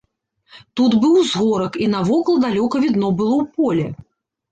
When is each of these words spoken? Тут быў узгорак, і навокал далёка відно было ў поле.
Тут 0.79 0.91
быў 1.01 1.17
узгорак, 1.23 1.77
і 1.87 1.89
навокал 1.95 2.39
далёка 2.45 2.81
відно 2.87 3.11
было 3.21 3.35
ў 3.45 3.59
поле. 3.59 3.87